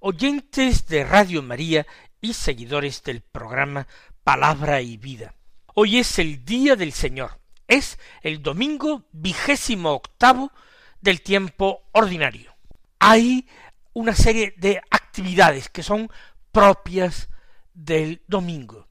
oyentes 0.00 0.86
de 0.86 1.04
Radio 1.04 1.42
María 1.42 1.86
y 2.20 2.32
seguidores 2.32 3.02
del 3.02 3.20
programa 3.20 3.86
Palabra 4.24 4.80
y 4.80 4.96
Vida. 4.96 5.34
Hoy 5.74 5.98
es 5.98 6.18
el 6.18 6.44
día 6.44 6.74
del 6.74 6.92
Señor, 6.92 7.38
es 7.68 7.98
el 8.22 8.42
domingo 8.42 9.04
vigésimo 9.12 9.92
octavo 9.92 10.52
del 11.00 11.20
tiempo 11.20 11.82
ordinario. 11.92 12.56
Hay 12.98 13.46
una 13.92 14.14
serie 14.14 14.54
de 14.56 14.80
actividades 14.90 15.68
que 15.68 15.82
son 15.82 16.10
propias 16.50 17.28
del 17.74 18.22
domingo. 18.26 18.88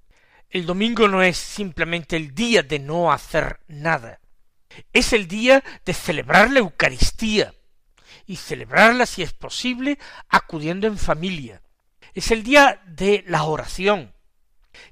El 0.50 0.66
domingo 0.66 1.08
no 1.08 1.22
es 1.23 1.38
simplemente 1.38 2.17
el 2.17 2.34
día 2.34 2.64
de 2.64 2.80
no 2.80 3.12
hacer 3.12 3.59
nada, 3.67 4.20
es 4.94 5.14
el 5.14 5.28
día 5.28 5.64
de 5.86 5.94
celebrar 5.94 6.52
la 6.52 6.59
Eucaristía 6.59 7.53
y 8.30 8.35
celebrarla 8.35 9.08
si 9.08 9.23
es 9.23 9.33
posible 9.33 9.97
acudiendo 10.30 10.85
en 10.85 10.99
familia. 10.99 11.63
Es 12.13 12.30
el 12.30 12.44
día 12.44 12.80
de 12.86 13.23
la 13.25 13.41
oración. 13.41 14.13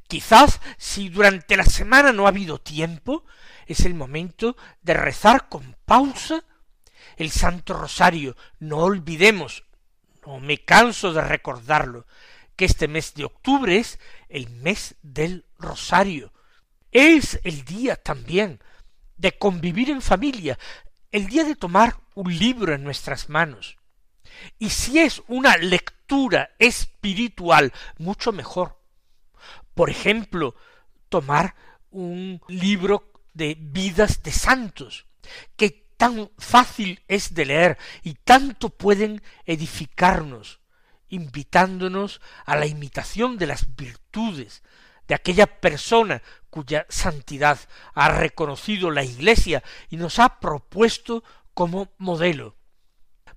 Quizás 0.08 0.60
si 0.80 1.10
durante 1.10 1.56
la 1.56 1.66
semana 1.66 2.12
no 2.12 2.26
ha 2.26 2.30
habido 2.30 2.60
tiempo, 2.60 3.26
es 3.68 3.82
el 3.82 3.94
momento 3.94 4.58
de 4.82 4.96
rezar 4.96 5.50
con 5.50 5.76
pausa 5.86 6.46
el 7.16 7.30
Santo 7.30 7.76
Rosario. 7.76 8.36
No 8.58 8.78
olvidemos, 8.78 9.66
no 10.26 10.40
me 10.40 10.66
canso 10.66 11.14
de 11.14 11.22
recordarlo, 11.22 12.08
que 12.56 12.66
este 12.66 12.88
mes 12.88 13.14
de 13.14 13.26
octubre 13.26 13.78
es 13.78 14.00
el 14.30 14.50
mes 14.50 14.96
del 15.04 15.46
rosario. 15.60 16.34
Es 16.92 17.40
el 17.44 17.64
día 17.66 17.98
también 17.98 18.64
de 19.16 19.38
convivir 19.38 19.92
en 19.92 20.02
familia, 20.02 20.58
el 21.12 21.28
día 21.28 21.44
de 21.44 21.56
tomar 21.56 22.07
un 22.18 22.36
libro 22.36 22.74
en 22.74 22.84
nuestras 22.84 23.30
manos. 23.30 23.78
Y 24.58 24.72
si 24.72 24.98
es 24.98 25.22
una 25.28 25.56
lectura 25.56 26.50
espiritual, 26.58 27.72
mucho 28.00 28.32
mejor. 28.32 28.82
Por 29.76 29.92
ejemplo, 29.92 30.56
tomar 31.10 31.54
un 31.92 32.42
libro 32.48 33.14
de 33.36 33.56
vidas 33.60 34.24
de 34.24 34.32
santos, 34.32 35.06
que 35.56 35.86
tan 35.96 36.32
fácil 36.40 37.04
es 37.08 37.36
de 37.36 37.46
leer 37.46 37.78
y 38.02 38.16
tanto 38.16 38.70
pueden 38.70 39.22
edificarnos 39.46 40.60
invitándonos 41.10 42.20
a 42.46 42.56
la 42.56 42.66
imitación 42.66 43.38
de 43.38 43.48
las 43.48 43.76
virtudes 43.76 44.64
de 45.08 45.16
aquella 45.16 45.46
persona 45.46 46.22
cuya 46.50 46.86
santidad 46.90 47.60
ha 47.94 48.10
reconocido 48.10 48.92
la 48.92 49.04
Iglesia 49.04 49.64
y 49.90 49.98
nos 49.98 50.20
ha 50.20 50.40
propuesto 50.40 51.24
como 51.58 51.92
modelo. 51.98 52.56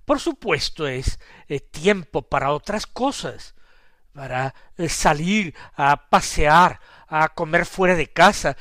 Por 0.05 0.19
supuesto 0.19 0.87
es 0.87 1.19
eh, 1.47 1.59
tiempo 1.59 2.21
para 2.21 2.51
otras 2.51 2.85
cosas, 2.85 3.55
para 4.13 4.53
eh, 4.77 4.89
salir 4.89 5.55
a 5.73 6.07
pasear, 6.07 6.79
a 7.07 7.29
comer 7.29 7.65
fuera 7.65 7.95
de 7.95 8.13
casa, 8.13 8.55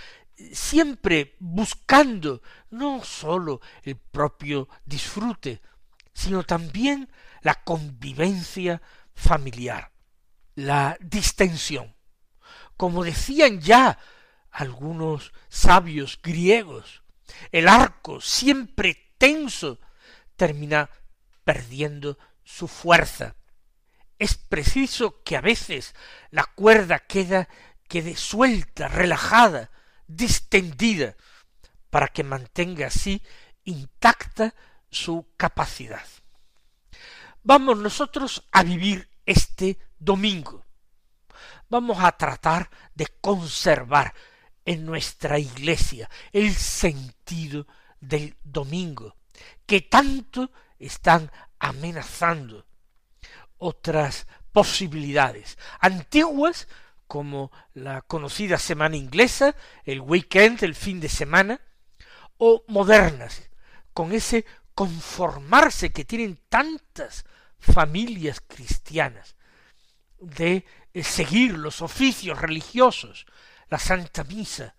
siempre 0.54 1.37
buscando 1.41 2.41
no 2.71 3.04
sólo 3.04 3.60
el 3.82 3.97
propio 3.97 4.66
disfrute, 4.87 5.60
sino 6.15 6.42
también 6.42 7.10
la 7.42 7.62
convivencia 7.62 8.81
familiar, 9.12 9.92
la 10.54 10.97
distensión. 11.00 11.94
Como 12.78 13.04
decían 13.04 13.60
ya 13.60 13.98
algunos 14.50 15.34
sabios 15.50 16.19
griegos, 16.22 17.03
el 17.53 17.69
arco 17.69 18.22
siempre 18.22 19.09
termina 20.36 20.88
perdiendo 21.44 22.19
su 22.42 22.66
fuerza. 22.66 23.36
Es 24.19 24.36
preciso 24.36 25.22
que 25.22 25.36
a 25.36 25.41
veces 25.41 25.94
la 26.31 26.44
cuerda 26.44 26.98
queda, 27.00 27.48
quede 27.88 28.16
suelta, 28.16 28.88
relajada, 28.88 29.70
distendida, 30.06 31.16
para 31.91 32.09
que 32.09 32.25
mantenga 32.25 32.86
así 32.86 33.22
intacta 33.64 34.54
su 34.91 35.26
capacidad. 35.36 36.06
Vamos 37.42 37.78
nosotros 37.78 38.47
a 38.53 38.62
vivir 38.62 39.10
este 39.26 39.78
domingo. 39.98 40.64
Vamos 41.69 41.98
a 42.00 42.12
tratar 42.12 42.70
de 42.94 43.06
conservar 43.20 44.14
en 44.64 44.84
nuestra 44.84 45.38
iglesia 45.38 46.09
el 46.32 46.54
sentido 46.54 47.66
del 48.00 48.37
domingo, 48.43 49.16
que 49.66 49.83
tanto 49.83 50.50
están 50.78 51.31
amenazando 51.59 52.66
otras 53.59 54.27
posibilidades 54.53 55.59
antiguas 55.81 56.66
como 57.06 57.50
la 57.75 58.03
conocida 58.03 58.56
semana 58.56 58.97
inglesa, 58.97 59.55
el 59.84 60.00
weekend, 60.00 60.62
el 60.62 60.75
fin 60.75 61.00
de 61.00 61.09
semana, 61.09 61.60
o 62.39 62.65
modernas, 62.69 63.50
con 63.93 64.12
ese 64.12 64.47
conformarse 64.75 65.91
que 65.91 66.05
tienen 66.05 66.39
tantas 66.49 67.25
familias 67.59 68.41
cristianas, 68.41 69.37
de 70.21 70.65
eh, 70.93 71.03
seguir 71.03 71.59
los 71.59 71.83
oficios 71.83 72.41
religiosos, 72.41 73.27
la 73.69 73.78
Santa 73.78 74.25
Misa, 74.25 74.75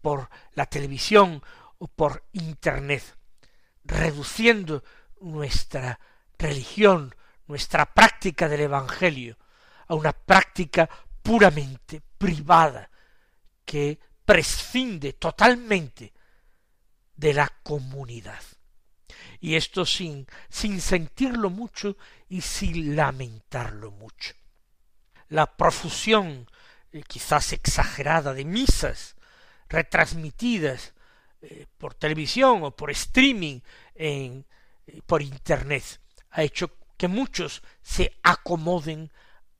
por 0.00 0.28
la 0.54 0.66
televisión 0.66 1.42
o 1.82 1.88
por 1.88 2.24
Internet, 2.30 3.02
reduciendo 3.82 4.84
nuestra 5.20 5.98
religión, 6.38 7.12
nuestra 7.48 7.92
práctica 7.92 8.48
del 8.48 8.60
Evangelio, 8.60 9.36
a 9.88 9.96
una 9.96 10.12
práctica 10.12 10.88
puramente 11.24 12.00
privada, 12.18 12.88
que 13.64 13.98
prescinde 14.24 15.14
totalmente 15.14 16.12
de 17.16 17.34
la 17.34 17.48
comunidad 17.64 18.40
y 19.40 19.56
esto 19.56 19.84
sin, 19.84 20.28
sin 20.48 20.80
sentirlo 20.80 21.50
mucho 21.50 21.96
y 22.28 22.42
sin 22.42 22.94
lamentarlo 22.94 23.90
mucho. 23.90 24.34
La 25.30 25.56
profusión, 25.56 26.48
eh, 26.92 27.02
quizás 27.02 27.52
exagerada, 27.52 28.34
de 28.34 28.44
misas 28.44 29.16
retransmitidas 29.68 30.94
eh, 31.42 31.66
por 31.76 31.94
televisión 31.94 32.62
o 32.62 32.70
por 32.70 32.90
streaming 32.90 33.60
en, 33.94 34.46
eh, 34.86 35.00
por 35.04 35.22
internet 35.22 36.00
ha 36.30 36.42
hecho 36.42 36.70
que 36.96 37.08
muchos 37.08 37.62
se 37.82 38.16
acomoden 38.22 39.12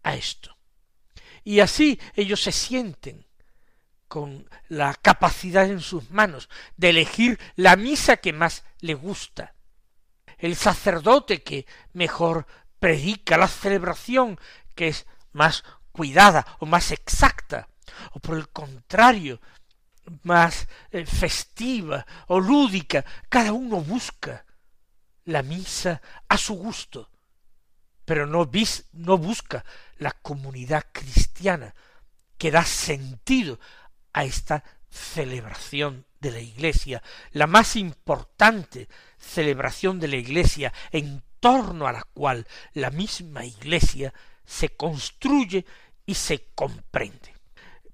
a 0.03 0.15
esto. 0.15 0.57
Y 1.45 1.61
así 1.61 2.01
ellos 2.15 2.41
se 2.41 2.53
sienten 2.53 3.27
con 4.07 4.49
la 4.69 4.95
capacidad 4.95 5.65
en 5.65 5.81
sus 5.81 6.11
manos 6.11 6.49
de 6.77 6.91
elegir 6.91 7.41
la 7.57 7.77
misa 7.77 8.19
que 8.19 8.33
más 8.33 8.65
le 8.81 8.95
gusta, 8.95 9.55
el 10.39 10.55
sacerdote 10.55 11.43
que 11.43 11.67
mejor 11.95 12.47
predica 12.79 13.37
la 13.37 13.49
celebración 13.49 14.39
que 14.75 14.89
es 14.89 15.07
más 15.33 15.65
cuidada 15.93 16.47
o 16.59 16.67
más 16.67 16.91
exacta, 16.91 17.69
o 18.13 18.21
por 18.21 18.37
el 18.37 18.49
contrario, 18.51 19.41
más 20.23 20.67
eh, 20.91 21.07
festiva 21.07 22.07
o 22.29 22.41
lúdica, 22.41 23.05
cada 23.29 23.53
uno 23.53 23.81
busca 23.81 24.45
la 25.25 25.43
misa 25.43 26.01
a 26.29 26.37
su 26.37 26.55
gusto, 26.55 27.09
pero 28.05 28.27
no, 28.27 28.51
no 28.93 29.19
busca 29.19 29.65
la 29.99 30.11
comunidad 30.11 30.87
cristiana 30.93 31.75
que 32.37 32.51
da 32.51 32.65
sentido 32.65 33.61
a 34.13 34.25
esta 34.25 34.65
celebración 34.91 36.05
de 36.21 36.33
la 36.33 36.41
Iglesia, 36.41 37.03
la 37.33 37.47
más 37.47 37.77
importante 37.77 38.89
celebración 39.19 40.01
de 40.01 40.09
la 40.09 40.17
Iglesia 40.17 40.73
en 40.91 41.23
torno 41.41 41.87
a 41.87 41.93
la 41.93 42.03
cual 42.03 42.47
la 42.75 42.91
misma 42.91 43.45
Iglesia 43.45 44.13
se 44.45 44.71
construye 44.71 45.65
y 46.07 46.15
se 46.15 46.49
comprende. 46.55 47.32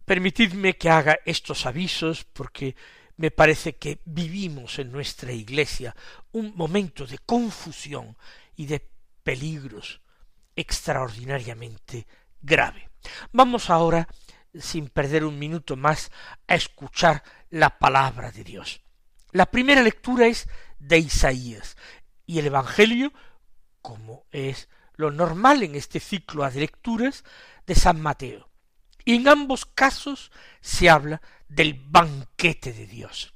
Permitidme 0.08 0.78
que 0.78 0.88
haga 0.88 1.18
estos 1.26 1.66
avisos 1.66 2.24
porque 2.24 2.74
me 3.18 3.30
parece 3.30 3.76
que 3.76 4.00
vivimos 4.06 4.78
en 4.78 4.90
nuestra 4.90 5.32
Iglesia 5.32 5.94
un 6.32 6.56
momento 6.56 7.06
de 7.06 7.18
confusión 7.18 8.16
y 8.56 8.64
de 8.64 8.88
peligros 9.22 10.00
extraordinariamente 10.56 12.06
grave. 12.40 12.88
Vamos 13.32 13.68
ahora, 13.68 14.08
sin 14.58 14.88
perder 14.88 15.26
un 15.26 15.38
minuto 15.38 15.76
más, 15.76 16.10
a 16.46 16.54
escuchar 16.54 17.22
la 17.50 17.78
palabra 17.78 18.30
de 18.30 18.44
Dios. 18.44 18.80
La 19.32 19.44
primera 19.44 19.82
lectura 19.82 20.26
es 20.26 20.48
de 20.78 20.96
Isaías 21.00 21.76
y 22.24 22.38
el 22.38 22.46
Evangelio, 22.46 23.12
como 23.82 24.24
es 24.32 24.70
lo 24.94 25.10
normal 25.10 25.62
en 25.64 25.74
este 25.74 26.00
ciclo 26.00 26.50
de 26.50 26.60
lecturas, 26.60 27.24
de 27.66 27.74
San 27.74 28.00
Mateo. 28.00 28.47
Y 29.04 29.14
en 29.14 29.28
ambos 29.28 29.66
casos 29.66 30.30
se 30.60 30.90
habla 30.90 31.22
del 31.48 31.74
banquete 31.74 32.72
de 32.72 32.86
Dios, 32.86 33.34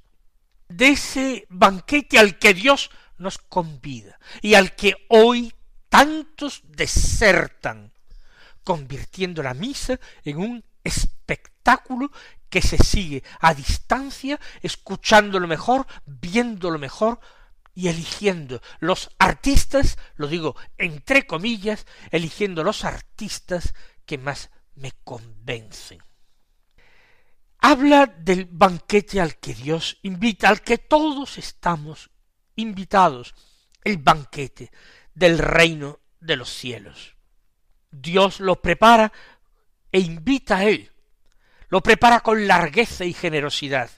de 0.68 0.88
ese 0.88 1.46
banquete 1.48 2.18
al 2.18 2.38
que 2.38 2.54
Dios 2.54 2.90
nos 3.18 3.38
convida 3.38 4.18
y 4.42 4.54
al 4.54 4.74
que 4.74 4.94
hoy 5.08 5.54
tantos 5.88 6.62
desertan, 6.64 7.92
convirtiendo 8.64 9.42
la 9.42 9.54
misa 9.54 9.98
en 10.24 10.38
un 10.38 10.64
espectáculo 10.84 12.10
que 12.48 12.62
se 12.62 12.78
sigue 12.78 13.22
a 13.40 13.54
distancia, 13.54 14.38
escuchando 14.60 15.40
lo 15.40 15.48
mejor, 15.48 15.86
viendo 16.04 16.70
lo 16.70 16.78
mejor 16.78 17.18
y 17.74 17.88
eligiendo 17.88 18.60
los 18.78 19.10
artistas, 19.18 19.96
lo 20.16 20.28
digo 20.28 20.54
entre 20.76 21.26
comillas, 21.26 21.86
eligiendo 22.10 22.62
los 22.62 22.84
artistas 22.84 23.74
que 24.04 24.18
más 24.18 24.50
me 24.76 24.92
convencen. 25.04 26.02
Habla 27.58 28.06
del 28.06 28.46
banquete 28.46 29.20
al 29.20 29.36
que 29.38 29.54
Dios 29.54 29.98
invita, 30.02 30.48
al 30.48 30.62
que 30.62 30.78
todos 30.78 31.38
estamos 31.38 32.10
invitados, 32.56 33.34
el 33.84 33.98
banquete 33.98 34.70
del 35.14 35.38
reino 35.38 36.00
de 36.20 36.36
los 36.36 36.50
cielos. 36.50 37.16
Dios 37.90 38.40
lo 38.40 38.60
prepara 38.60 39.12
e 39.92 40.00
invita 40.00 40.58
a 40.58 40.64
él 40.64 40.92
lo 41.72 41.82
prepara 41.82 42.20
con 42.20 42.46
largueza 42.46 43.06
y 43.06 43.14
generosidad. 43.14 43.88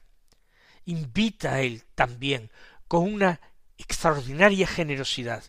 Invita 0.85 1.55
a 1.55 1.61
él 1.61 1.83
también 1.97 2.53
con 2.87 3.13
una 3.13 3.41
extraordinaria 3.77 4.65
generosidad, 4.69 5.43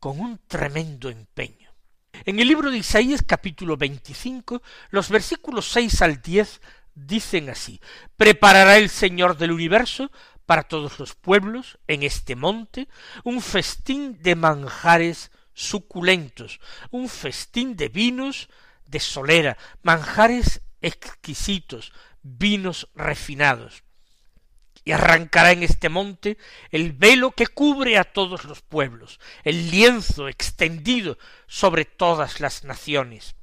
con 0.00 0.18
un 0.18 0.40
tremendo 0.48 1.10
empeño. 1.10 1.59
En 2.26 2.38
el 2.38 2.48
libro 2.48 2.70
de 2.70 2.78
Isaías 2.78 3.22
capítulo 3.26 3.78
25, 3.78 4.62
los 4.90 5.08
versículos 5.08 5.70
6 5.70 6.02
al 6.02 6.20
10 6.20 6.60
dicen 6.94 7.48
así, 7.48 7.80
Preparará 8.16 8.76
el 8.76 8.90
Señor 8.90 9.38
del 9.38 9.52
universo 9.52 10.10
para 10.44 10.64
todos 10.64 10.98
los 10.98 11.14
pueblos 11.14 11.78
en 11.86 12.02
este 12.02 12.36
monte 12.36 12.88
un 13.24 13.40
festín 13.40 14.20
de 14.20 14.34
manjares 14.34 15.30
suculentos, 15.54 16.60
un 16.90 17.08
festín 17.08 17.76
de 17.76 17.88
vinos 17.88 18.50
de 18.84 19.00
solera, 19.00 19.56
manjares 19.82 20.60
exquisitos, 20.82 21.92
vinos 22.22 22.88
refinados. 22.94 23.82
Y 24.84 24.92
arrancará 24.92 25.52
en 25.52 25.62
este 25.62 25.88
monte 25.88 26.38
el 26.70 26.92
velo 26.92 27.32
que 27.32 27.46
cubre 27.46 27.98
a 27.98 28.04
todos 28.04 28.44
los 28.44 28.62
pueblos, 28.62 29.20
el 29.44 29.70
lienzo 29.70 30.28
extendido 30.28 31.18
sobre 31.46 31.84
todas 31.84 32.40
las 32.40 32.64
naciones. 32.64 33.34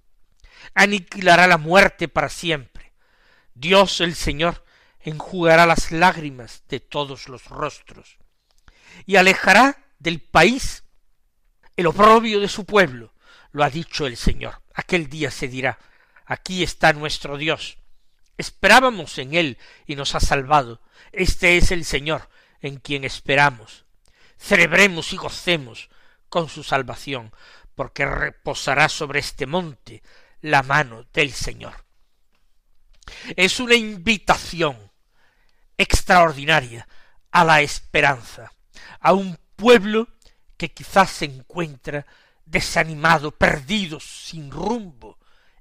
Aniquilará 0.74 1.48
la 1.48 1.58
muerte 1.58 2.08
para 2.08 2.30
siempre. 2.30 2.94
Dios 3.54 4.02
el 4.02 4.16
Señor 4.16 4.64
enjugará 5.00 5.66
las 5.66 5.92
lágrimas 5.92 6.64
de 6.68 6.80
todos 6.80 7.30
los 7.30 7.46
rostros, 7.46 8.18
y 9.06 9.16
alejará 9.16 9.86
del 10.00 10.20
país 10.20 10.84
el 11.76 11.88
oprobio 11.88 12.40
de 12.40 12.48
su 12.48 12.66
pueblo, 12.66 13.14
lo 13.52 13.64
ha 13.64 13.70
dicho 13.70 14.08
el 14.08 14.18
Señor. 14.18 14.62
Aquel 14.74 15.10
día 15.10 15.32
se 15.32 15.48
dirá, 15.48 15.80
Aquí 16.30 16.62
está 16.62 16.92
nuestro 16.92 17.38
Dios. 17.38 17.78
Esperábamos 18.38 19.18
en 19.18 19.34
Él 19.34 19.58
y 19.86 19.96
nos 19.96 20.16
ha 20.16 20.20
salvado. 20.20 20.82
Este 21.12 21.58
es 21.58 21.72
el 21.72 21.86
Señor 21.86 22.30
en 22.62 22.78
quien 22.78 23.04
esperamos. 23.04 23.86
Celebremos 24.38 25.14
y 25.14 25.18
gocemos 25.18 25.90
con 26.30 26.50
su 26.50 26.64
salvación, 26.64 27.34
porque 27.76 28.06
reposará 28.06 28.90
sobre 28.90 29.20
este 29.20 29.46
monte 29.46 30.04
la 30.42 30.64
mano 30.64 31.06
del 31.14 31.32
Señor. 31.32 31.86
Es 33.36 33.60
una 33.60 33.76
invitación 33.76 34.92
extraordinaria 35.78 36.88
a 37.32 37.44
la 37.44 37.62
esperanza, 37.62 38.52
a 39.00 39.14
un 39.14 39.38
pueblo 39.56 40.10
que 40.58 40.74
quizás 40.74 41.12
se 41.12 41.26
encuentra 41.26 42.06
desanimado, 42.46 43.32
perdido, 43.32 44.00
sin 44.00 44.52
rumbo, 44.52 45.20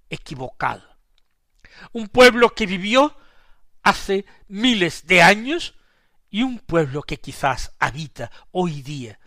equivocado. 0.08 0.95
Un 1.93 2.08
pueblo 2.08 2.55
que 2.55 2.67
vivió 2.67 3.17
hace 3.82 4.26
miles 4.49 5.06
de 5.06 5.23
años 5.23 5.75
y 6.31 6.43
un 6.43 6.58
pueblo 6.58 7.02
que 7.02 7.19
quizás 7.19 7.73
habita 7.78 8.31
hoy 8.50 8.82
día 8.82 9.19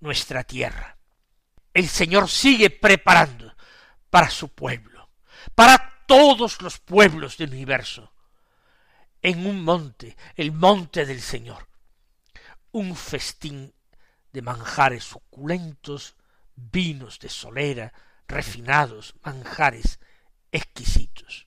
nuestra 0.00 0.44
tierra. 0.44 0.98
El 1.72 1.88
Señor 1.88 2.28
sigue 2.28 2.70
preparando 2.70 3.54
para 4.10 4.28
su 4.30 4.48
pueblo, 4.48 5.08
para 5.54 6.02
todos 6.06 6.60
los 6.60 6.78
pueblos 6.78 7.38
del 7.38 7.52
universo, 7.52 8.12
en 9.22 9.46
un 9.46 9.62
monte, 9.62 10.16
el 10.34 10.50
monte 10.50 11.06
del 11.06 11.20
Señor, 11.20 11.68
un 12.72 12.96
festín 12.96 13.72
de 14.32 14.42
manjares 14.42 15.04
suculentos, 15.04 16.16
vinos 16.56 17.18
de 17.20 17.28
solera, 17.28 17.92
refinados, 18.26 19.14
manjares 19.22 20.00
exquisitos. 20.52 21.46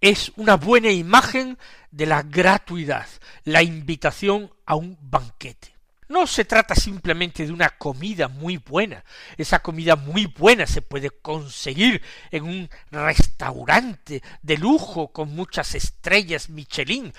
Es 0.00 0.32
una 0.36 0.56
buena 0.56 0.90
imagen 0.90 1.58
de 1.90 2.06
la 2.06 2.22
gratuidad, 2.22 3.06
la 3.44 3.62
invitación 3.62 4.50
a 4.64 4.74
un 4.74 4.96
banquete. 5.00 5.74
No 6.08 6.26
se 6.26 6.44
trata 6.44 6.74
simplemente 6.74 7.46
de 7.46 7.52
una 7.52 7.68
comida 7.68 8.26
muy 8.26 8.56
buena. 8.56 9.04
Esa 9.36 9.60
comida 9.60 9.94
muy 9.94 10.26
buena 10.26 10.66
se 10.66 10.82
puede 10.82 11.10
conseguir 11.10 12.02
en 12.30 12.44
un 12.44 12.70
restaurante 12.90 14.22
de 14.42 14.58
lujo 14.58 15.12
con 15.12 15.34
muchas 15.34 15.74
estrellas 15.74 16.48
Michelin, 16.48 17.12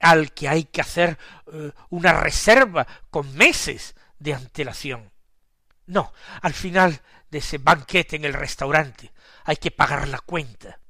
al 0.00 0.32
que 0.32 0.48
hay 0.48 0.64
que 0.64 0.80
hacer 0.80 1.18
eh, 1.52 1.70
una 1.90 2.14
reserva 2.14 2.86
con 3.10 3.32
meses 3.36 3.94
de 4.18 4.34
antelación. 4.34 5.12
No, 5.86 6.12
al 6.40 6.54
final 6.54 7.00
de 7.30 7.38
ese 7.38 7.58
banquete 7.58 8.16
en 8.16 8.24
el 8.24 8.32
restaurante 8.32 9.12
hay 9.44 9.56
que 9.56 9.70
pagar 9.70 10.08
la 10.08 10.18
cuenta. 10.18 10.80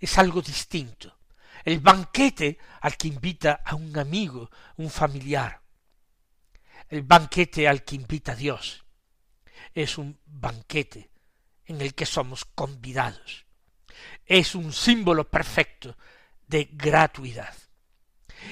Es 0.00 0.18
algo 0.18 0.42
distinto. 0.42 1.18
El 1.64 1.80
banquete 1.80 2.58
al 2.80 2.96
que 2.96 3.08
invita 3.08 3.60
a 3.64 3.74
un 3.74 3.98
amigo, 3.98 4.50
un 4.76 4.90
familiar. 4.90 5.60
El 6.88 7.02
banquete 7.02 7.66
al 7.66 7.84
que 7.84 7.96
invita 7.96 8.32
a 8.32 8.36
Dios. 8.36 8.84
Es 9.74 9.98
un 9.98 10.18
banquete 10.26 11.10
en 11.64 11.80
el 11.80 11.94
que 11.94 12.06
somos 12.06 12.44
convidados. 12.44 13.46
Es 14.24 14.54
un 14.54 14.72
símbolo 14.72 15.28
perfecto 15.28 15.96
de 16.46 16.68
gratuidad. 16.72 17.54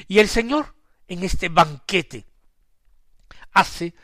Y 0.09 0.19
el 0.19 0.29
Señor 0.29 0.75
en 1.07 1.23
este 1.23 1.49
banquete 1.49 2.27
hace 3.53 3.95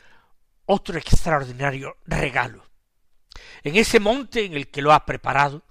otro 0.65 0.97
extraordinario 0.97 1.97
regalo. 2.05 2.65
En 3.63 3.75
ese 3.75 3.99
monte 3.99 4.45
en 4.45 4.53
el 4.53 4.69
que 4.69 4.81
lo 4.81 4.93
ha 4.93 5.05
preparado, 5.05 5.63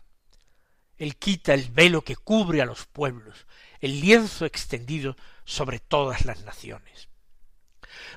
Él 1.00 1.16
quita 1.16 1.54
el 1.54 1.70
velo 1.70 2.02
que 2.02 2.14
cubre 2.14 2.60
a 2.60 2.66
los 2.66 2.84
pueblos, 2.84 3.46
el 3.80 4.02
lienzo 4.02 4.44
extendido 4.44 5.16
sobre 5.46 5.78
todas 5.78 6.26
las 6.26 6.44
naciones. 6.44 7.08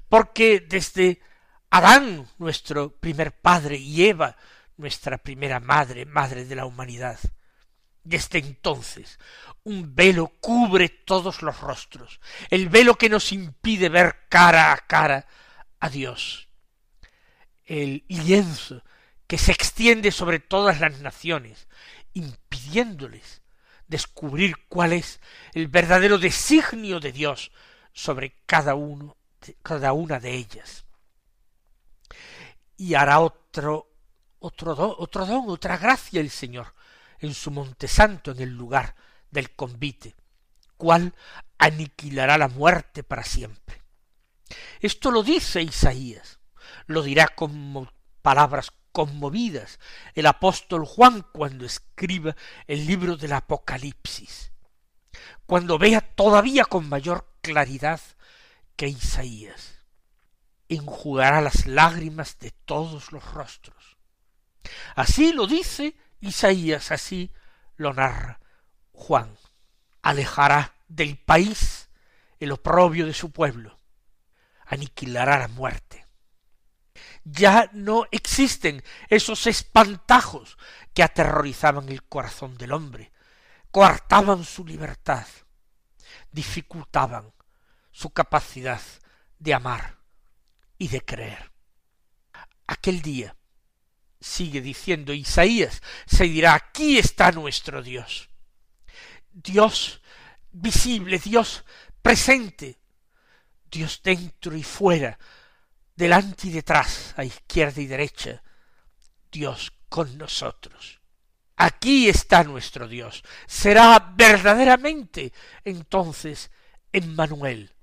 Porque 0.10 0.60
desde 0.60 1.22
Adán, 1.70 2.28
nuestro 2.40 2.92
primer 2.92 3.40
padre, 3.40 3.78
y 3.78 4.04
Eva, 4.06 4.36
nuestra 4.76 5.18
primera 5.18 5.62
madre, 5.62 6.06
madre 6.06 6.44
de 6.44 6.56
la 6.56 6.66
humanidad, 6.66 7.18
desde 8.04 8.40
entonces 8.40 9.18
un 9.64 9.96
velo 9.96 10.28
cubre 10.42 10.90
todos 10.90 11.42
los 11.42 11.62
rostros, 11.62 12.20
el 12.50 12.68
velo 12.68 12.96
que 12.96 13.08
nos 13.08 13.32
impide 13.32 13.88
ver 13.88 14.28
cara 14.28 14.74
a 14.74 14.78
cara 14.78 15.26
a 15.80 15.88
Dios, 15.88 16.50
el 17.64 18.04
lienzo 18.10 18.84
que 19.26 19.38
se 19.38 19.54
extiende 19.54 20.12
sobre 20.12 20.40
todas 20.40 20.82
las 20.82 21.00
naciones, 21.00 21.70
impidiéndoles 22.14 23.42
descubrir 23.88 24.56
cuál 24.68 24.94
es 24.94 25.20
el 25.54 25.68
verdadero 25.68 26.18
designio 26.18 27.00
de 27.00 27.12
Dios 27.12 27.52
sobre 27.92 28.36
cada 28.46 28.76
uno, 28.76 29.18
cada 29.62 29.94
una 29.94 30.20
de 30.20 30.34
ellas. 30.34 30.86
Y 32.78 32.96
hará 32.96 33.20
otro, 33.20 33.92
otro 34.40 34.76
don, 34.76 34.96
otro 34.98 35.26
don, 35.26 35.46
otra 35.48 35.78
gracia 35.78 36.20
el 36.20 36.30
Señor 36.30 36.74
en 37.20 37.34
su 37.34 37.52
monte 37.52 37.88
santo, 37.88 38.32
en 38.32 38.42
el 38.42 38.50
lugar 38.50 38.96
del 39.32 39.56
convite, 39.56 40.16
cual 40.78 41.14
aniquilará 41.58 42.38
la 42.38 42.48
muerte 42.48 43.04
para 43.04 43.24
siempre. 43.24 43.82
Esto 44.80 45.12
lo 45.12 45.24
dice 45.24 45.62
Isaías, 45.62 46.40
lo 46.88 47.02
dirá 47.02 47.30
como 47.30 47.92
palabras 48.22 48.72
conmovidas 48.94 49.80
el 50.14 50.28
apóstol 50.28 50.86
Juan 50.86 51.26
cuando 51.34 51.66
escriba 51.66 52.38
el 52.68 52.88
libro 52.88 53.18
del 53.18 53.34
Apocalipsis, 53.34 54.54
cuando 55.46 55.78
vea 55.78 56.00
todavía 56.00 56.64
con 56.64 56.88
mayor 56.88 57.28
claridad 57.42 58.00
que 58.78 58.88
Isaías 58.88 59.80
enjugará 60.70 61.42
las 61.42 61.68
lágrimas 61.68 62.40
de 62.40 62.52
todos 62.52 63.12
los 63.12 63.24
rostros. 63.34 63.98
Así 64.96 65.34
lo 65.34 65.48
dice 65.48 65.96
Isaías, 66.22 66.92
así 66.92 67.32
lo 67.76 67.94
narra 67.94 68.40
Juan. 68.94 69.38
Alejará 70.02 70.76
del 70.88 71.18
país 71.18 71.90
el 72.40 72.52
oprobio 72.52 73.06
de 73.06 73.14
su 73.14 73.32
pueblo, 73.32 73.80
aniquilará 74.66 75.40
la 75.40 75.48
muerte. 75.48 76.03
Ya 77.24 77.70
no 77.74 78.06
existen 78.12 78.84
esos 79.10 79.48
espantajos 79.48 80.58
que 80.94 81.04
aterrorizaban 81.04 81.90
el 81.90 82.04
corazón 82.04 82.58
del 82.58 82.74
hombre, 82.74 83.12
coartaban 83.72 84.44
su 84.44 84.66
libertad, 84.66 85.26
dificultaban 86.32 87.34
su 87.92 88.10
capacidad 88.10 88.82
de 89.40 89.54
amar 89.54 89.98
y 90.78 90.90
de 90.90 91.02
creer. 91.02 91.52
Aquel 92.68 93.02
día, 93.02 93.36
sigue 94.20 94.62
diciendo 94.62 95.14
Isaías, 95.14 95.82
se 96.06 96.26
dirá, 96.26 96.56
aquí 96.56 96.98
está 96.98 97.32
nuestro 97.32 97.82
Dios. 97.82 98.30
Dios 99.32 100.02
visible, 100.52 101.20
Dios 101.20 101.66
presente, 102.02 102.80
Dios 103.70 104.02
dentro 104.04 104.56
y 104.56 104.64
fuera, 104.64 105.18
delante 105.96 106.48
y 106.48 106.52
detrás, 106.52 107.14
a 107.18 107.24
izquierda 107.24 107.82
y 107.82 107.88
derecha, 107.88 108.42
Dios 109.32 109.74
con 109.90 110.18
nosotros. 110.18 111.00
Aquí 111.56 112.10
está 112.10 112.44
nuestro 112.44 112.88
Dios. 112.88 113.24
Será 113.46 114.14
verdaderamente 114.16 115.34
entonces 115.64 116.52
Emmanuel, 116.92 117.74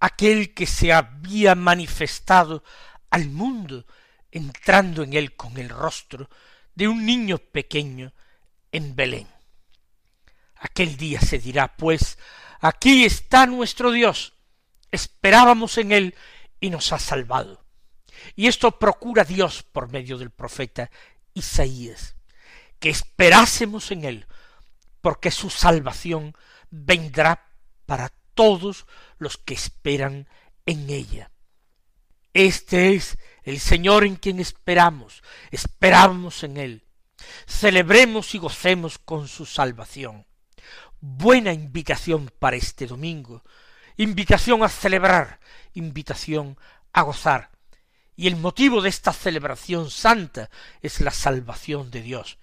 aquel 0.00 0.54
que 0.54 0.66
se 0.66 0.92
había 0.92 1.54
manifestado 1.54 2.64
al 3.10 3.28
mundo, 3.28 3.86
entrando 4.30 5.02
en 5.02 5.12
él 5.12 5.36
con 5.36 5.56
el 5.58 5.68
rostro 5.68 6.28
de 6.74 6.88
un 6.88 7.04
niño 7.04 7.38
pequeño 7.38 8.12
en 8.70 8.96
Belén. 8.96 9.28
Aquel 10.56 10.96
día 10.96 11.20
se 11.20 11.38
dirá, 11.38 11.76
pues, 11.76 12.18
aquí 12.60 13.04
está 13.04 13.46
nuestro 13.46 13.90
Dios, 13.90 14.34
esperábamos 14.90 15.76
en 15.78 15.92
él 15.92 16.14
y 16.62 16.70
nos 16.70 16.94
ha 16.94 16.98
salvado. 16.98 17.66
Y 18.34 18.46
esto 18.46 18.78
procura 18.78 19.24
Dios 19.24 19.62
por 19.62 19.92
medio 19.92 20.16
del 20.16 20.30
profeta 20.30 20.90
Isaías, 21.34 22.16
que 22.78 22.88
esperásemos 22.88 23.90
en 23.90 24.04
él, 24.04 24.26
porque 25.02 25.30
su 25.30 25.50
salvación 25.50 26.34
vendrá 26.70 27.50
para 27.84 28.10
todos 28.34 28.86
los 29.18 29.36
que 29.36 29.52
esperan 29.52 30.26
en 30.64 30.88
ella. 30.88 31.30
Este 32.32 32.94
es 32.94 33.18
el 33.42 33.60
Señor 33.60 34.04
en 34.04 34.16
quien 34.16 34.40
esperamos, 34.40 35.22
esperamos 35.50 36.44
en 36.44 36.56
Él. 36.56 36.84
Celebremos 37.46 38.34
y 38.34 38.38
gocemos 38.38 38.96
con 38.98 39.28
su 39.28 39.44
salvación 39.44 40.24
buena 41.02 41.52
invitación 41.52 42.30
para 42.38 42.56
este 42.56 42.86
domingo, 42.86 43.42
invitación 43.96 44.62
a 44.62 44.68
celebrar, 44.68 45.40
invitación 45.74 46.56
a 46.92 47.02
gozar. 47.02 47.50
Y 48.16 48.26
el 48.26 48.36
motivo 48.36 48.82
de 48.82 48.88
esta 48.88 49.12
celebración 49.12 49.90
santa 49.90 50.50
es 50.80 51.00
la 51.00 51.10
salvación 51.10 51.90
de 51.90 52.02
Dios. 52.02 52.38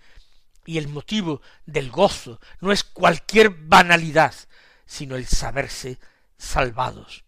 Y 0.66 0.78
el 0.78 0.88
motivo 0.88 1.42
del 1.66 1.90
gozo 1.90 2.40
no 2.60 2.72
es 2.72 2.84
cualquier 2.84 3.50
banalidad, 3.50 4.34
sino 4.86 5.16
el 5.16 5.28
saberse 5.28 6.00
salvados. 6.38 7.24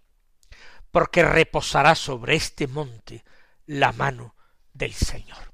Porque 0.92 1.24
reposará 1.24 1.96
sobre 1.96 2.36
este 2.36 2.68
monte 2.68 3.24
la 3.66 3.92
mano 3.92 4.36
del 4.74 4.94
Señor. 4.94 5.51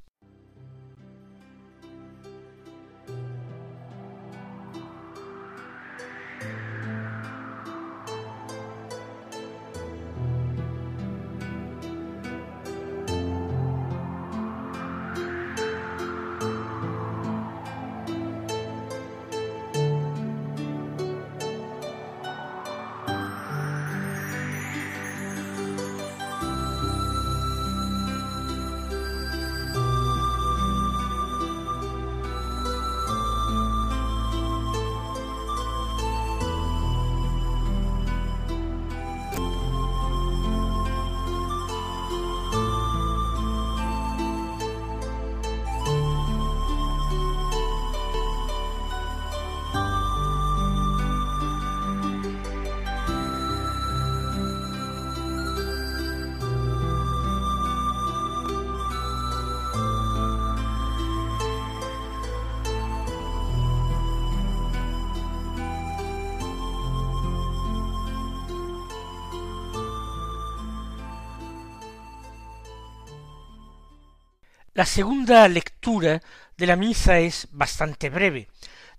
La 74.78 74.86
segunda 74.86 75.48
lectura 75.48 76.22
de 76.56 76.68
la 76.68 76.76
misa 76.76 77.18
es 77.18 77.48
bastante 77.50 78.12
breve, 78.12 78.48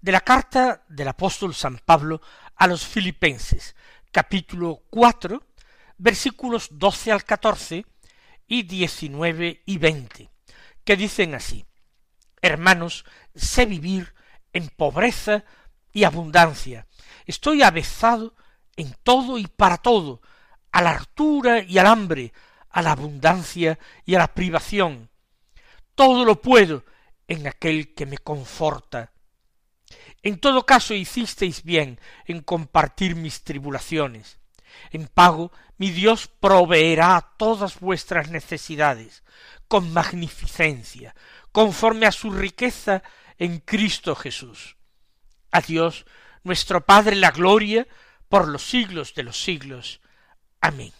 de 0.00 0.10
la 0.10 0.22
carta 0.22 0.82
del 0.88 1.06
apóstol 1.06 1.54
San 1.54 1.78
Pablo 1.78 2.20
a 2.56 2.66
los 2.66 2.84
filipenses, 2.84 3.76
capítulo 4.10 4.82
cuatro, 4.90 5.46
versículos 5.96 6.70
doce 6.72 7.12
al 7.12 7.22
catorce 7.22 7.86
y 8.48 8.64
diecinueve 8.64 9.62
y 9.66 9.78
veinte, 9.78 10.30
que 10.82 10.96
dicen 10.96 11.36
así 11.36 11.64
Hermanos, 12.42 13.04
sé 13.36 13.64
vivir 13.64 14.16
en 14.52 14.70
pobreza 14.70 15.44
y 15.92 16.02
abundancia. 16.02 16.88
Estoy 17.24 17.62
avezado 17.62 18.34
en 18.74 18.96
todo 19.04 19.38
y 19.38 19.46
para 19.46 19.76
todo, 19.76 20.22
a 20.72 20.82
la 20.82 20.90
hartura 20.90 21.62
y 21.62 21.78
al 21.78 21.86
hambre, 21.86 22.32
a 22.68 22.82
la 22.82 22.90
abundancia 22.90 23.78
y 24.04 24.16
a 24.16 24.18
la 24.18 24.34
privación, 24.34 25.08
todo 25.98 26.24
lo 26.24 26.40
puedo 26.40 26.84
en 27.26 27.48
aquel 27.48 27.92
que 27.92 28.06
me 28.06 28.18
conforta. 28.18 29.10
En 30.22 30.38
todo 30.38 30.64
caso 30.64 30.94
hicisteis 30.94 31.64
bien 31.64 31.98
en 32.24 32.40
compartir 32.42 33.16
mis 33.16 33.42
tribulaciones. 33.42 34.38
En 34.92 35.08
pago 35.08 35.50
mi 35.76 35.90
Dios 35.90 36.28
proveerá 36.28 37.34
todas 37.36 37.80
vuestras 37.80 38.30
necesidades 38.30 39.24
con 39.66 39.92
magnificencia, 39.92 41.16
conforme 41.50 42.06
a 42.06 42.12
su 42.12 42.30
riqueza 42.30 43.02
en 43.36 43.58
Cristo 43.58 44.14
Jesús. 44.14 44.76
A 45.50 45.60
Dios 45.62 46.06
nuestro 46.44 46.86
Padre 46.86 47.16
la 47.16 47.32
gloria 47.32 47.88
por 48.28 48.46
los 48.46 48.62
siglos 48.62 49.14
de 49.16 49.24
los 49.24 49.42
siglos. 49.42 50.00
Amén 50.60 50.92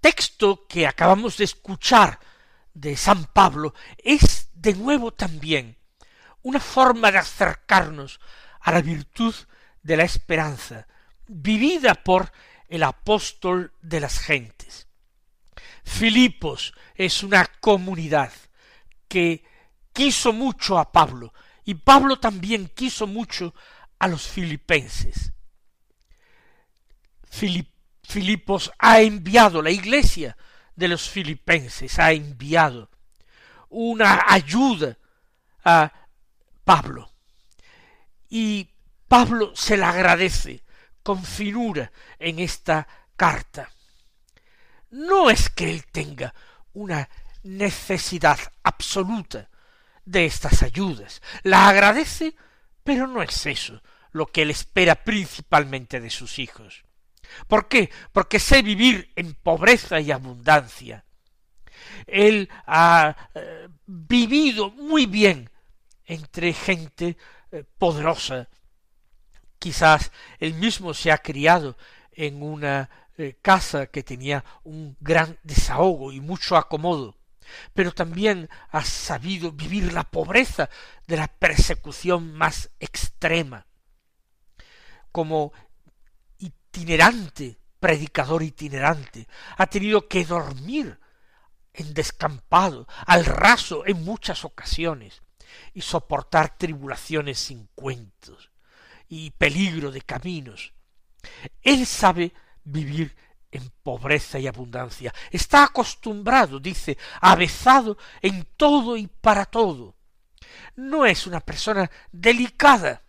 texto 0.00 0.66
que 0.66 0.86
acabamos 0.86 1.36
de 1.36 1.44
escuchar 1.44 2.18
de 2.74 2.96
San 2.96 3.24
Pablo 3.26 3.74
es 3.98 4.50
de 4.54 4.74
nuevo 4.74 5.12
también 5.12 5.76
una 6.42 6.60
forma 6.60 7.10
de 7.10 7.18
acercarnos 7.18 8.20
a 8.60 8.72
la 8.72 8.80
virtud 8.80 9.34
de 9.82 9.96
la 9.96 10.04
esperanza, 10.04 10.86
vivida 11.26 11.94
por 11.94 12.32
el 12.68 12.82
apóstol 12.82 13.72
de 13.80 14.00
las 14.00 14.18
gentes. 14.18 14.86
Filipos 15.84 16.74
es 16.94 17.22
una 17.22 17.46
comunidad 17.60 18.32
que 19.08 19.44
quiso 19.92 20.32
mucho 20.32 20.78
a 20.78 20.92
Pablo 20.92 21.32
y 21.64 21.74
Pablo 21.74 22.18
también 22.18 22.68
quiso 22.74 23.06
mucho 23.06 23.54
a 23.98 24.06
los 24.06 24.26
filipenses. 24.26 25.32
Filipos 28.08 28.72
ha 28.78 29.02
enviado 29.02 29.60
la 29.60 29.70
iglesia 29.70 30.34
de 30.74 30.88
los 30.88 31.10
filipenses 31.10 31.98
ha 31.98 32.12
enviado 32.12 32.88
una 33.68 34.24
ayuda 34.26 34.96
a 35.62 35.92
Pablo. 36.64 37.12
Y 38.30 38.70
Pablo 39.08 39.54
se 39.54 39.76
la 39.76 39.90
agradece 39.90 40.64
con 41.02 41.22
finura 41.22 41.92
en 42.18 42.38
esta 42.38 42.88
carta. 43.14 43.70
No 44.90 45.28
es 45.28 45.50
que 45.50 45.70
él 45.70 45.84
tenga 45.92 46.32
una 46.72 47.10
necesidad 47.42 48.38
absoluta 48.62 49.50
de 50.06 50.24
estas 50.24 50.62
ayudas. 50.62 51.20
La 51.42 51.68
agradece, 51.68 52.34
pero 52.84 53.06
no 53.06 53.22
es 53.22 53.44
eso 53.44 53.82
lo 54.12 54.24
que 54.24 54.40
él 54.40 54.50
espera 54.50 54.94
principalmente 54.94 56.00
de 56.00 56.08
sus 56.08 56.38
hijos. 56.38 56.87
¿Por 57.46 57.68
qué? 57.68 57.90
Porque 58.12 58.38
sé 58.38 58.62
vivir 58.62 59.12
en 59.16 59.34
pobreza 59.34 60.00
y 60.00 60.10
abundancia. 60.10 61.04
Él 62.06 62.48
ha 62.66 63.30
eh, 63.34 63.68
vivido 63.86 64.70
muy 64.70 65.06
bien 65.06 65.50
entre 66.04 66.52
gente 66.52 67.16
eh, 67.52 67.64
poderosa. 67.78 68.48
Quizás 69.58 70.12
él 70.38 70.54
mismo 70.54 70.94
se 70.94 71.10
ha 71.10 71.18
criado 71.18 71.76
en 72.12 72.42
una 72.42 72.90
eh, 73.16 73.36
casa 73.42 73.86
que 73.86 74.02
tenía 74.02 74.44
un 74.64 74.96
gran 75.00 75.38
desahogo 75.42 76.12
y 76.12 76.20
mucho 76.20 76.56
acomodo, 76.56 77.16
pero 77.74 77.92
también 77.92 78.48
ha 78.70 78.84
sabido 78.84 79.52
vivir 79.52 79.92
la 79.92 80.04
pobreza 80.04 80.70
de 81.06 81.16
la 81.16 81.26
persecución 81.26 82.32
más 82.32 82.70
extrema. 82.78 83.66
Como 85.10 85.52
itinerante, 86.68 87.58
predicador 87.80 88.42
itinerante, 88.42 89.26
ha 89.56 89.66
tenido 89.66 90.06
que 90.06 90.24
dormir 90.24 90.98
en 91.72 91.94
descampado, 91.94 92.86
al 93.06 93.24
raso 93.24 93.86
en 93.86 94.04
muchas 94.04 94.44
ocasiones, 94.44 95.22
y 95.72 95.80
soportar 95.80 96.58
tribulaciones 96.58 97.38
sin 97.38 97.68
cuentos 97.74 98.50
y 99.08 99.30
peligro 99.30 99.90
de 99.90 100.02
caminos. 100.02 100.74
Él 101.62 101.86
sabe 101.86 102.32
vivir 102.64 103.16
en 103.50 103.70
pobreza 103.82 104.38
y 104.38 104.46
abundancia. 104.46 105.14
Está 105.30 105.64
acostumbrado, 105.64 106.60
dice, 106.60 106.98
avezado 107.20 107.96
en 108.20 108.46
todo 108.56 108.96
y 108.96 109.06
para 109.06 109.46
todo. 109.46 109.96
No 110.76 111.06
es 111.06 111.26
una 111.26 111.40
persona 111.40 111.90
delicada. 112.12 113.02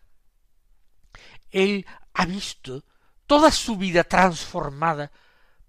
Él 1.52 1.86
ha 2.14 2.26
visto 2.26 2.86
toda 3.30 3.52
su 3.52 3.78
vida 3.78 4.04
transformada 4.04 5.12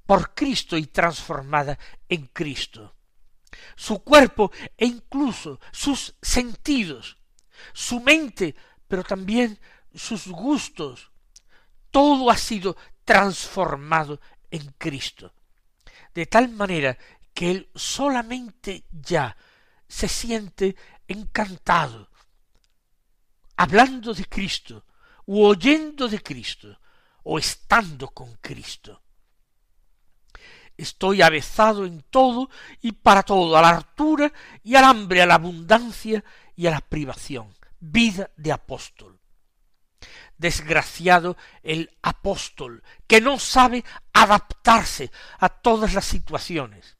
por 0.07 0.35
Cristo 0.35 0.79
y 0.79 0.87
transformada 0.87 1.79
en 2.09 2.29
Cristo. 2.29 2.97
Su 3.77 4.03
cuerpo 4.03 4.51
e 4.79 4.87
incluso 4.87 5.61
sus 5.71 6.15
sentidos, 6.23 7.19
su 7.75 8.01
mente, 8.01 8.57
pero 8.89 9.05
también 9.05 9.61
sus 9.95 10.29
gustos, 10.29 11.11
todo 11.91 12.31
ha 12.31 12.39
sido 12.39 12.79
transformado 13.05 14.23
en 14.51 14.73
Cristo. 14.79 15.35
De 16.15 16.25
tal 16.25 16.49
manera 16.49 16.97
que 17.35 17.51
él 17.51 17.71
solamente 17.75 18.87
ya 18.91 19.37
se 19.87 20.09
siente 20.09 20.77
encantado, 21.07 22.09
hablando 23.55 24.15
de 24.15 24.25
Cristo, 24.25 24.87
u 25.27 25.45
oyendo 25.45 26.09
de 26.09 26.23
Cristo, 26.23 26.80
o 27.25 27.39
estando 27.39 28.09
con 28.09 28.35
Cristo. 28.37 29.03
Estoy 30.77 31.21
avezado 31.21 31.85
en 31.85 32.03
todo 32.03 32.49
y 32.81 32.93
para 32.93 33.23
todo, 33.23 33.57
a 33.57 33.63
la 33.63 33.71
altura 33.71 34.33
y 34.63 34.77
al 34.77 34.85
hambre, 34.85 35.21
a 35.21 35.27
la 35.27 35.35
abundancia 35.35 36.25
y 36.57 36.67
a 36.67 36.71
la 36.71 36.81
privación. 36.81 37.55
Vida 37.81 38.31
de 38.37 38.53
apóstol. 38.53 39.21
Desgraciado 40.39 41.37
el 41.63 41.95
apóstol, 42.01 42.83
que 43.07 43.21
no 43.21 43.39
sabe 43.39 43.85
adaptarse 44.15 45.11
a 45.39 45.51
todas 45.51 45.93
las 45.93 46.07
situaciones, 46.07 46.97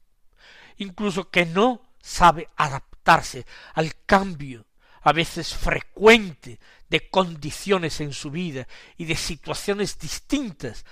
incluso 0.77 1.31
que 1.31 1.47
no 1.47 1.81
sabe 1.99 2.49
adaptarse 2.55 3.47
al 3.73 3.95
cambio 4.05 4.67
a 5.01 5.13
veces 5.13 5.53
frecuente 5.55 6.59
de 6.91 7.09
condiciones 7.09 8.01
en 8.01 8.11
su 8.11 8.31
vida 8.31 8.67
y 8.97 9.05
de 9.05 9.15
situaciones 9.15 9.97
distintas 9.97 10.85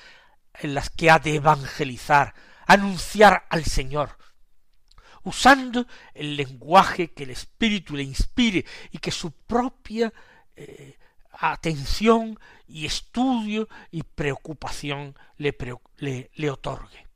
en 0.54 0.74
las 0.74 0.90
que 0.90 1.12
ha 1.12 1.20
de 1.20 1.36
evangelizar, 1.36 2.34
anunciar 2.66 3.46
al 3.50 3.66
Señor, 3.66 4.18
usando 5.24 5.86
el 6.14 6.38
lenguaje 6.38 7.12
que 7.12 7.24
el 7.24 7.32
Espíritu 7.32 7.98
le 7.98 8.04
inspire 8.04 8.66
y 8.92 9.00
que 9.00 9.12
su 9.12 9.32
propia 9.34 10.14
eh, 10.56 10.98
atención 11.34 12.40
y 12.66 12.86
estudio 12.86 13.68
y 13.92 14.04
preocupación 14.04 15.18
le, 15.36 16.50
otorgue. 16.50 17.08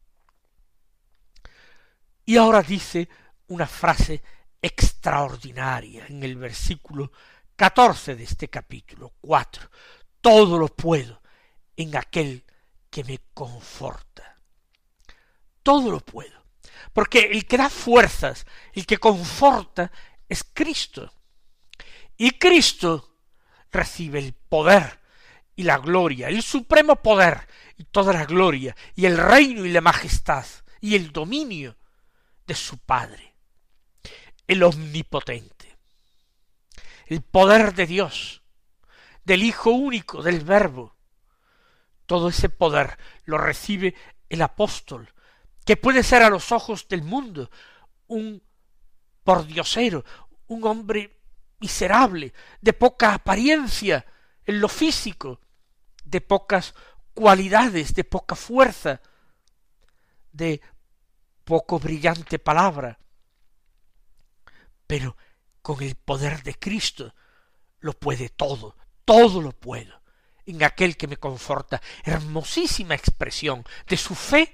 Y 2.25 2.35
ahora 2.35 2.61
dice 2.61 3.07
una 3.47 3.65
frase 3.65 4.21
extraordinaria 4.61 6.05
en 6.07 6.21
el 6.23 6.35
versículo 6.35 7.13
catorce 7.63 8.17
de 8.17 8.25
este 8.25 8.49
capítulo 8.49 9.13
cuatro. 9.21 9.69
Todo 10.19 10.59
lo 10.59 10.67
puedo 10.67 11.21
en 11.77 11.95
aquel 11.95 12.43
que 12.89 13.05
me 13.05 13.19
conforta. 13.33 14.37
Todo 15.63 15.89
lo 15.89 16.01
puedo. 16.01 16.43
Porque 16.91 17.19
el 17.31 17.45
que 17.45 17.55
da 17.55 17.69
fuerzas, 17.69 18.45
el 18.73 18.85
que 18.85 18.97
conforta, 18.97 19.93
es 20.27 20.43
Cristo. 20.43 21.13
Y 22.17 22.31
Cristo 22.31 23.15
recibe 23.71 24.19
el 24.19 24.33
poder 24.33 24.99
y 25.55 25.63
la 25.63 25.77
gloria, 25.77 26.27
el 26.27 26.43
supremo 26.43 26.97
poder 26.97 27.47
y 27.77 27.85
toda 27.85 28.11
la 28.11 28.25
gloria, 28.25 28.75
y 28.93 29.05
el 29.05 29.17
reino 29.17 29.63
y 29.63 29.71
la 29.71 29.79
majestad, 29.79 30.45
y 30.81 30.95
el 30.95 31.13
dominio 31.13 31.77
de 32.45 32.55
su 32.55 32.77
Padre 32.77 33.33
el 34.47 34.63
omnipotente, 34.63 35.62
el 37.07 37.21
poder 37.21 37.73
de 37.73 37.85
Dios, 37.85 38.43
del 39.23 39.43
Hijo 39.43 39.71
único, 39.71 40.21
del 40.21 40.41
Verbo. 40.41 40.95
Todo 42.05 42.29
ese 42.29 42.49
poder 42.49 42.97
lo 43.25 43.37
recibe 43.37 43.95
el 44.29 44.41
apóstol, 44.41 45.13
que 45.65 45.77
puede 45.77 46.03
ser 46.03 46.23
a 46.23 46.29
los 46.29 46.51
ojos 46.51 46.87
del 46.87 47.03
mundo 47.03 47.49
un 48.07 48.41
pordiosero, 49.23 50.03
un 50.47 50.65
hombre 50.65 51.19
miserable, 51.59 52.33
de 52.61 52.73
poca 52.73 53.13
apariencia 53.13 54.05
en 54.45 54.59
lo 54.59 54.67
físico, 54.67 55.39
de 56.03 56.19
pocas 56.19 56.75
cualidades, 57.13 57.93
de 57.93 58.03
poca 58.03 58.35
fuerza, 58.35 59.01
de 60.31 60.61
poco 61.43 61.79
brillante 61.79 62.39
palabra, 62.39 62.99
pero 64.87 65.15
con 65.63 65.81
el 65.81 65.95
poder 65.95 66.43
de 66.43 66.53
Cristo 66.59 67.15
lo 67.79 67.93
puede 67.93 68.29
todo, 68.29 68.77
todo 69.05 69.41
lo 69.41 69.53
puedo, 69.53 70.01
en 70.45 70.63
aquel 70.63 70.95
que 70.95 71.07
me 71.07 71.17
conforta. 71.17 71.81
Hermosísima 72.03 72.93
expresión 72.93 73.65
de 73.87 73.97
su 73.97 74.13
fe, 74.13 74.53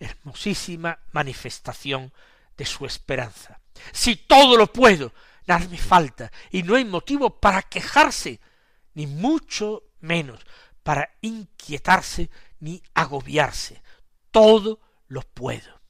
hermosísima 0.00 0.98
manifestación 1.12 2.12
de 2.56 2.64
su 2.64 2.86
esperanza. 2.86 3.60
Si 3.92 4.16
todo 4.16 4.56
lo 4.56 4.72
puedo, 4.72 5.12
nada 5.46 5.68
me 5.68 5.78
falta, 5.78 6.32
y 6.50 6.62
no 6.62 6.74
hay 6.74 6.84
motivo 6.84 7.38
para 7.38 7.62
quejarse, 7.62 8.40
ni 8.94 9.06
mucho 9.06 9.84
menos 10.00 10.40
para 10.82 11.10
inquietarse 11.20 12.30
ni 12.58 12.82
agobiarse. 12.94 13.82
Todo 14.30 14.80
lo 15.08 15.22
puedo. 15.22 15.80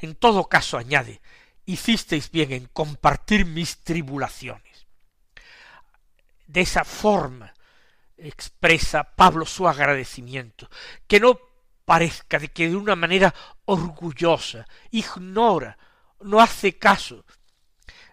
En 0.00 0.16
todo 0.16 0.48
caso, 0.48 0.76
añade, 0.76 1.20
hicisteis 1.72 2.30
bien 2.30 2.52
en 2.52 2.66
compartir 2.66 3.46
mis 3.46 3.78
tribulaciones. 3.78 4.86
De 6.46 6.60
esa 6.60 6.84
forma 6.84 7.52
expresa 8.16 9.04
Pablo 9.04 9.46
su 9.46 9.66
agradecimiento, 9.66 10.68
que 11.06 11.20
no 11.20 11.38
parezca 11.84 12.38
de 12.38 12.48
que 12.48 12.68
de 12.68 12.76
una 12.76 12.94
manera 12.94 13.34
orgullosa 13.64 14.66
ignora, 14.90 15.78
no 16.20 16.40
hace 16.40 16.78
caso 16.78 17.24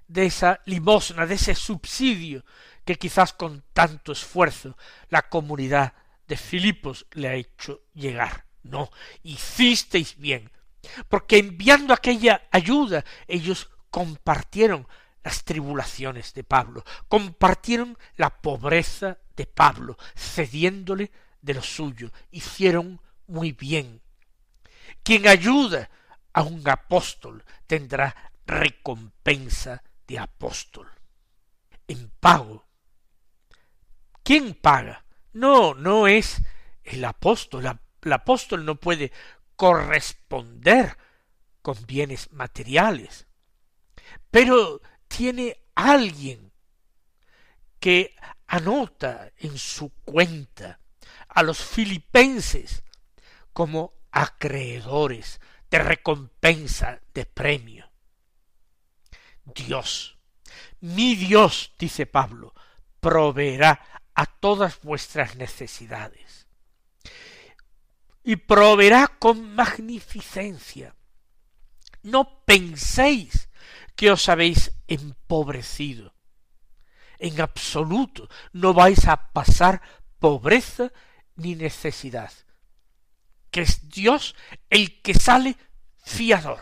de 0.07 0.25
esa 0.25 0.61
limosna, 0.65 1.25
de 1.25 1.35
ese 1.35 1.53
subsidio 1.53 2.43
que 2.85 2.95
quizás 2.95 3.33
con 3.33 3.63
tanto 3.73 4.11
esfuerzo 4.11 4.75
la 5.09 5.29
comunidad 5.29 5.93
de 6.27 6.37
Filipos 6.37 7.05
le 7.11 7.27
ha 7.27 7.35
hecho 7.35 7.83
llegar. 7.93 8.45
No, 8.63 8.89
hicisteis 9.23 10.17
bien, 10.17 10.51
porque 11.07 11.37
enviando 11.37 11.93
aquella 11.93 12.47
ayuda 12.51 13.03
ellos 13.27 13.69
compartieron 13.89 14.87
las 15.23 15.43
tribulaciones 15.43 16.33
de 16.33 16.43
Pablo, 16.43 16.83
compartieron 17.07 17.97
la 18.15 18.41
pobreza 18.41 19.17
de 19.35 19.45
Pablo, 19.45 19.97
cediéndole 20.15 21.11
de 21.41 21.53
lo 21.53 21.61
suyo, 21.61 22.11
hicieron 22.31 23.01
muy 23.27 23.51
bien. 23.51 24.01
Quien 25.03 25.27
ayuda 25.27 25.89
a 26.33 26.41
un 26.41 26.67
apóstol 26.67 27.43
tendrá 27.67 28.31
recompensa 28.45 29.83
de 30.07 30.19
apóstol. 30.19 30.89
En 31.87 32.11
pago. 32.19 32.65
¿Quién 34.23 34.53
paga? 34.53 35.05
No, 35.33 35.73
no 35.73 36.07
es 36.07 36.41
el 36.83 37.05
apóstol. 37.05 37.79
El 38.01 38.13
apóstol 38.13 38.65
no 38.65 38.75
puede 38.75 39.11
corresponder 39.59 40.95
con 41.61 41.85
bienes 41.85 42.31
materiales. 42.31 43.27
Pero 44.31 44.79
tiene 45.09 45.57
alguien 45.75 46.53
que 47.81 48.15
anota 48.47 49.33
en 49.35 49.57
su 49.57 49.89
cuenta 50.05 50.79
a 51.27 51.43
los 51.43 51.57
filipenses 51.57 52.83
como 53.51 53.91
acreedores 54.11 55.41
de 55.69 55.79
recompensa, 55.79 57.01
de 57.13 57.25
premio. 57.25 57.91
Dios, 59.43 60.17
mi 60.79 61.15
Dios, 61.15 61.73
dice 61.77 62.05
Pablo, 62.05 62.53
proveerá 63.01 64.05
a 64.13 64.25
todas 64.25 64.79
vuestras 64.83 65.35
necesidades 65.35 66.38
y 68.29 68.35
proveerá 68.35 69.07
con 69.07 69.55
magnificencia. 69.55 70.95
No 72.03 72.45
penséis 72.45 73.49
que 73.95 74.11
os 74.11 74.29
habéis 74.29 74.71
empobrecido. 74.85 76.13
En 77.17 77.41
absoluto 77.41 78.29
no 78.53 78.75
vais 78.75 79.07
a 79.07 79.33
pasar 79.33 79.81
pobreza 80.19 80.93
ni 81.37 81.55
necesidad, 81.55 82.31
que 83.49 83.61
es 83.61 83.89
Dios 83.89 84.35
el 84.69 85.01
que 85.01 85.15
sale 85.15 85.57
fiador, 85.97 86.61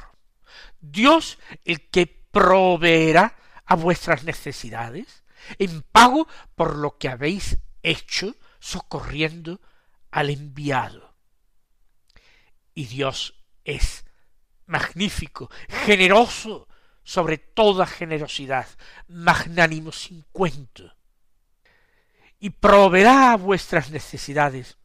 Dios 0.80 1.38
el 1.66 1.90
que 1.90 2.08
proveerá 2.08 3.36
a 3.66 3.76
vuestras 3.76 4.24
necesidades 4.24 5.26
en 5.60 5.82
pago 5.82 6.30
por 6.56 6.78
lo 6.78 6.98
que 6.98 7.10
habéis 7.10 7.58
hecho 7.84 8.38
socorriendo 8.62 9.60
al 10.12 10.30
enviado. 10.30 11.07
Y 12.78 12.86
Dios 12.86 13.34
es 13.64 14.06
magnífico, 14.68 15.50
generoso 15.68 16.68
sobre 17.02 17.40
toda 17.40 17.88
generosidad, 17.88 18.68
magnánimo 19.08 19.92
sin 19.92 20.22
cuento, 20.32 20.96
y 22.38 22.52
proveerá 22.52 23.32
a 23.32 23.38
vuestras 23.38 23.90
necesidades 23.90 24.78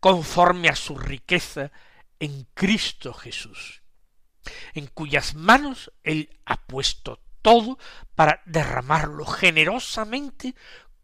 conforme 0.00 0.68
a 0.68 0.74
su 0.74 0.98
riqueza 0.98 1.70
en 2.18 2.48
Cristo 2.54 3.14
Jesús, 3.14 3.84
en 4.72 4.88
cuyas 4.88 5.36
manos 5.36 5.92
Él 6.02 6.40
ha 6.44 6.66
puesto 6.66 7.20
todo 7.40 7.78
para 8.16 8.42
derramarlo 8.46 9.26
generosamente, 9.26 10.56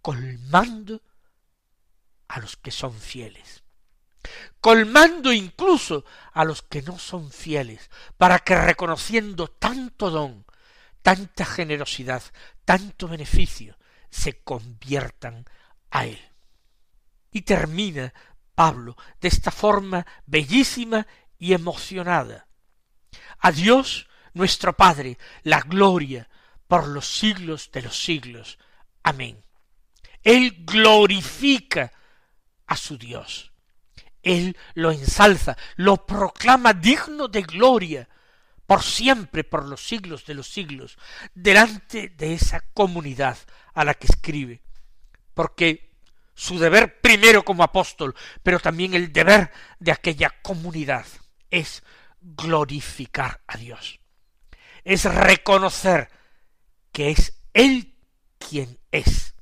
colmando 0.02 1.00
a 2.26 2.40
los 2.40 2.56
que 2.56 2.72
son 2.72 2.92
fieles, 2.92 3.62
colmando 4.60 5.32
incluso 5.32 6.04
a 6.32 6.44
los 6.44 6.62
que 6.62 6.82
no 6.82 6.98
son 6.98 7.30
fieles, 7.30 7.90
para 8.16 8.40
que 8.40 8.54
reconociendo 8.56 9.48
tanto 9.48 10.10
don, 10.10 10.44
tanta 11.02 11.44
generosidad, 11.44 12.22
tanto 12.64 13.08
beneficio, 13.08 13.78
se 14.10 14.42
conviertan 14.42 15.46
a 15.90 16.06
él. 16.06 16.20
Y 17.30 17.42
termina 17.42 18.12
Pablo 18.54 18.96
de 19.20 19.28
esta 19.28 19.50
forma 19.50 20.06
bellísima 20.26 21.06
y 21.38 21.54
emocionada. 21.54 22.48
A 23.38 23.52
Dios 23.52 24.08
nuestro 24.34 24.76
Padre 24.76 25.18
la 25.42 25.60
gloria 25.60 26.28
por 26.68 26.86
los 26.86 27.06
siglos 27.06 27.70
de 27.72 27.82
los 27.82 27.98
siglos. 27.98 28.58
Amén. 29.02 29.42
Él 30.22 30.64
glorifica 30.64 31.92
a 32.66 32.76
su 32.76 32.98
Dios. 32.98 33.49
Él 34.22 34.56
lo 34.74 34.90
ensalza, 34.90 35.56
lo 35.76 36.06
proclama 36.06 36.72
digno 36.72 37.28
de 37.28 37.42
gloria 37.42 38.08
por 38.66 38.84
siempre, 38.84 39.42
por 39.42 39.64
los 39.64 39.84
siglos 39.84 40.24
de 40.26 40.34
los 40.34 40.48
siglos, 40.48 40.96
delante 41.34 42.08
de 42.10 42.34
esa 42.34 42.60
comunidad 42.72 43.36
a 43.74 43.84
la 43.84 43.94
que 43.94 44.06
escribe, 44.06 44.62
porque 45.34 45.90
su 46.34 46.58
deber 46.58 47.00
primero 47.00 47.44
como 47.44 47.64
apóstol, 47.64 48.14
pero 48.44 48.60
también 48.60 48.94
el 48.94 49.12
deber 49.12 49.50
de 49.80 49.90
aquella 49.90 50.30
comunidad 50.42 51.04
es 51.50 51.82
glorificar 52.20 53.40
a 53.48 53.56
Dios, 53.56 53.98
es 54.84 55.04
reconocer 55.04 56.08
que 56.92 57.10
es 57.10 57.42
Él 57.52 57.96
quien 58.38 58.78
es, 58.92 59.34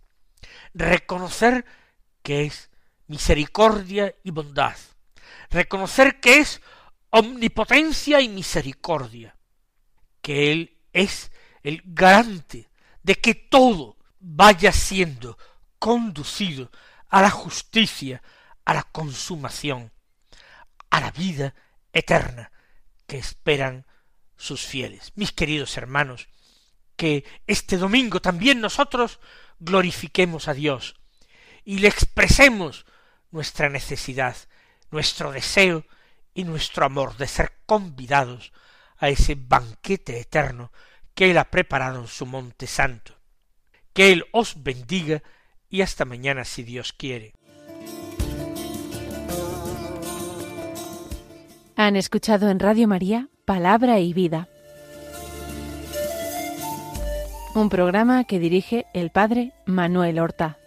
reconocer 0.73 1.67
que 2.23 2.47
es 2.47 2.71
misericordia 3.09 4.15
y 4.23 4.31
bondad, 4.31 4.77
reconocer 5.51 6.21
que 6.21 6.39
es 6.39 6.61
omnipotencia 7.11 8.21
y 8.21 8.29
misericordia, 8.29 9.37
que 10.23 10.53
Él 10.53 10.79
es 10.93 11.31
el 11.63 11.83
garante 11.85 12.71
de 13.03 13.17
que 13.17 13.35
todo 13.35 13.97
vaya 14.21 14.73
siendo 14.73 15.39
conducido 15.79 16.71
a 17.09 17.23
la 17.23 17.31
justicia, 17.31 18.23
a 18.65 18.75
la 18.75 18.83
consumación, 18.83 19.93
a 20.91 21.01
la 21.01 21.11
vida 21.11 21.55
eterna 21.93 22.53
que 23.07 23.19
esperan 23.19 23.87
sus 24.37 24.65
fieles. 24.65 25.13
Mis 25.15 25.33
queridos 25.33 25.77
hermanos, 25.77 26.29
que 26.97 27.25
este 27.47 27.77
domingo 27.77 28.21
también 28.21 28.61
nosotros 28.61 29.21
glorifiquemos 29.59 30.49
a 30.49 30.55
Dios 30.55 30.97
y 31.65 31.79
le 31.79 31.89
expresemos 31.89 32.85
nuestra 33.31 33.69
necesidad, 33.69 34.37
nuestro 34.91 35.33
deseo 35.33 35.85
y 36.35 36.45
nuestro 36.45 36.87
amor 36.87 37.17
de 37.17 37.27
ser 37.27 37.53
convidados 37.67 38.53
a 38.99 39.09
ese 39.09 39.35
banquete 39.35 40.21
eterno 40.21 40.73
que 41.15 41.31
Él 41.31 41.39
ha 41.39 41.51
preparado 41.51 42.01
en 42.01 42.07
su 42.07 42.27
monte 42.27 42.67
santo. 42.67 43.15
Que 43.93 44.13
Él 44.13 44.25
os 44.33 44.63
bendiga 44.63 45.23
y 45.69 45.83
hasta 45.83 46.05
mañana 46.05 46.45
si 46.45 46.63
Dios 46.63 46.93
quiere. 46.93 47.35
Han 51.77 51.97
escuchado 51.97 52.51
en 52.51 52.59
Radio 52.59 52.89
María 52.89 53.29
Palabra 53.45 54.01
y 54.01 54.13
Vida, 54.13 54.49
un 57.55 57.69
programa 57.69 58.25
que 58.25 58.39
dirige 58.39 58.87
el 58.95 59.11
Padre 59.11 59.53
Manuel 59.65 60.19
Horta. 60.19 60.59